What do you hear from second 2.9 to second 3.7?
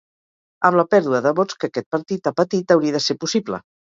de ser possible